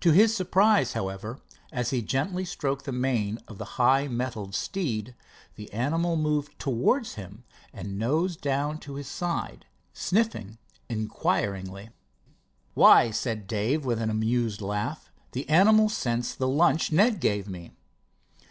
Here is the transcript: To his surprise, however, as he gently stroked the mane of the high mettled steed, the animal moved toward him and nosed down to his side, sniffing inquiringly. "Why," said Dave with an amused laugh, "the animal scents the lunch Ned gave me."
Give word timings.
To 0.00 0.12
his 0.12 0.34
surprise, 0.34 0.94
however, 0.94 1.40
as 1.70 1.90
he 1.90 2.00
gently 2.00 2.46
stroked 2.46 2.86
the 2.86 2.90
mane 2.90 3.38
of 3.46 3.58
the 3.58 3.64
high 3.76 4.08
mettled 4.08 4.54
steed, 4.54 5.14
the 5.56 5.70
animal 5.74 6.16
moved 6.16 6.58
toward 6.58 7.06
him 7.06 7.44
and 7.70 7.98
nosed 7.98 8.40
down 8.40 8.78
to 8.78 8.94
his 8.94 9.08
side, 9.08 9.66
sniffing 9.92 10.56
inquiringly. 10.88 11.90
"Why," 12.72 13.10
said 13.10 13.46
Dave 13.46 13.84
with 13.84 14.00
an 14.00 14.08
amused 14.08 14.62
laugh, 14.62 15.10
"the 15.32 15.46
animal 15.50 15.90
scents 15.90 16.34
the 16.34 16.48
lunch 16.48 16.90
Ned 16.90 17.20
gave 17.20 17.46
me." 17.46 17.72